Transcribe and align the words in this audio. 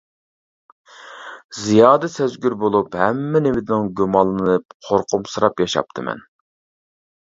زىيادە 1.65 2.09
سەزگۈر 2.15 2.57
بولۇپ 2.65 2.99
ھەممە 3.03 3.45
نېمىدىن 3.51 3.95
گۇمانلىنىپ 4.03 4.79
قورقۇمسىراپ 4.91 5.67
ياشاپتىمەن. 5.69 6.31